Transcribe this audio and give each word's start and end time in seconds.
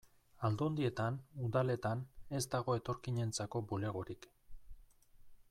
Aldundietan, 0.47 1.19
udaletan, 1.49 2.01
ez 2.39 2.41
dago 2.55 2.79
etorkinentzako 2.81 3.63
bulegorik. 3.73 4.29